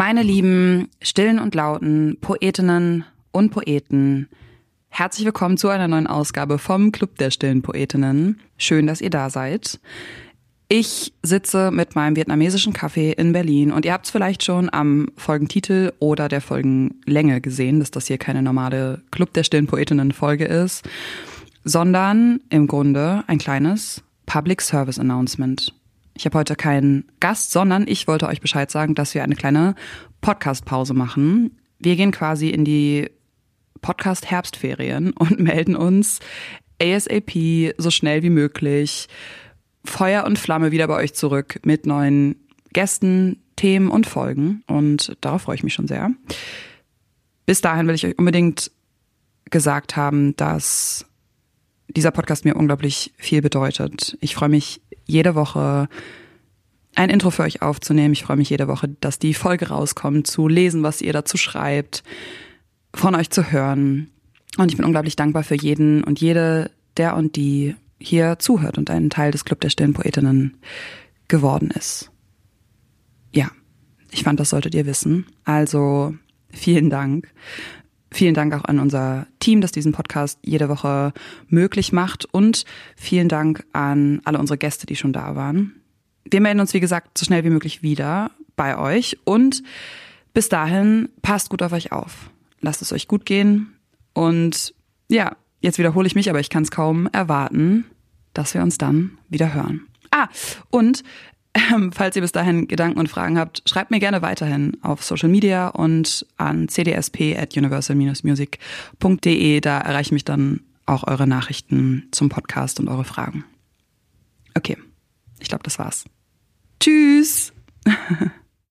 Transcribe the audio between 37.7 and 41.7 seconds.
so schnell wie möglich Feuer und Flamme wieder bei euch zurück